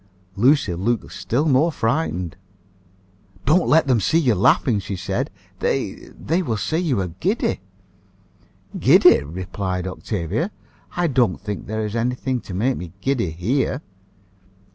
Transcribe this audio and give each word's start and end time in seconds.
Lucia 0.35 0.75
looked 0.75 1.11
still 1.13 1.47
more 1.47 1.71
frightened. 1.71 2.35
"Don't 3.45 3.67
let 3.69 3.85
them 3.85 3.99
see 3.99 4.17
you 4.17 4.33
laughing," 4.33 4.79
she 4.79 4.95
said. 4.95 5.29
"They 5.59 6.09
they 6.19 6.41
will 6.41 6.57
say 6.57 6.79
you 6.79 6.99
are 7.01 7.09
giddy." 7.19 7.59
"Giddy!" 8.79 9.21
replied 9.21 9.85
Octavia. 9.85 10.49
"I 10.97 11.05
don't 11.05 11.39
think 11.39 11.67
there 11.67 11.85
is 11.85 11.95
any 11.95 12.15
thing 12.15 12.39
to 12.41 12.53
make 12.55 12.77
me 12.77 12.93
giddy 12.99 13.29
here." 13.29 13.83